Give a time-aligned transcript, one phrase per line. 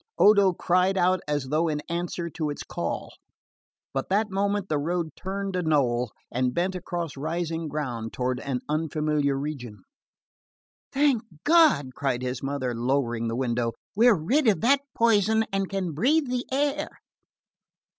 [0.17, 3.13] Odo cried out as though in answer to its call;
[3.93, 8.61] but that moment the road turned a knoll and bent across rising ground toward an
[8.67, 9.83] unfamiliar region.
[10.91, 15.91] "Thank God!" cried his mother, lowering the window, "we're rid of that poison and can
[15.91, 16.89] breath the air."